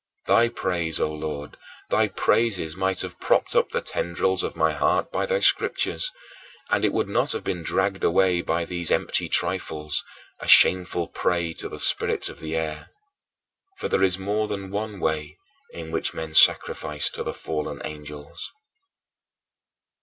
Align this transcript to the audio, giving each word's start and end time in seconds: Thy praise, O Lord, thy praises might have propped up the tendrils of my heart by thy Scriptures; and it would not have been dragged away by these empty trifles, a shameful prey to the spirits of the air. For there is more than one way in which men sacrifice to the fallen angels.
Thy 0.25 0.49
praise, 0.49 0.99
O 0.99 1.11
Lord, 1.13 1.57
thy 1.91 2.07
praises 2.07 2.75
might 2.75 3.01
have 3.01 3.19
propped 3.19 3.55
up 3.55 3.69
the 3.69 3.81
tendrils 3.81 4.41
of 4.41 4.55
my 4.55 4.73
heart 4.73 5.11
by 5.11 5.27
thy 5.27 5.39
Scriptures; 5.41 6.11
and 6.71 6.83
it 6.83 6.91
would 6.91 7.07
not 7.07 7.33
have 7.33 7.43
been 7.43 7.61
dragged 7.61 8.03
away 8.03 8.41
by 8.41 8.65
these 8.65 8.89
empty 8.89 9.29
trifles, 9.29 10.03
a 10.39 10.47
shameful 10.47 11.07
prey 11.07 11.53
to 11.53 11.69
the 11.69 11.77
spirits 11.77 12.29
of 12.29 12.39
the 12.39 12.55
air. 12.55 12.89
For 13.77 13.87
there 13.87 14.01
is 14.03 14.17
more 14.17 14.47
than 14.47 14.71
one 14.71 14.99
way 14.99 15.37
in 15.71 15.91
which 15.91 16.15
men 16.15 16.33
sacrifice 16.33 17.11
to 17.11 17.21
the 17.21 17.35
fallen 17.35 17.79
angels. 17.85 18.51